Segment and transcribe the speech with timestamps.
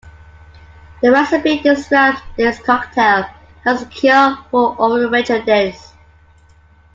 [1.03, 3.29] The recipe describes this cocktail
[3.63, 5.93] as a cure for overindulgence.